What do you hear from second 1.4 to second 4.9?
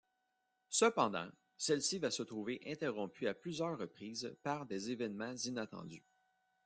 celle-ci va se trouver interrompue à plusieurs reprises, par des